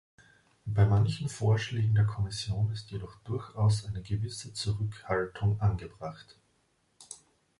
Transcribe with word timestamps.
Bei 0.65 0.83
manchen 0.87 1.29
Vorschlägen 1.29 1.93
der 1.93 2.05
Kommission 2.07 2.71
ist 2.71 2.89
jedoch 2.89 3.17
durchaus 3.19 3.85
eine 3.85 4.01
gewisse 4.01 4.51
Zurückhaltung 4.51 5.59
angebracht. 5.61 6.39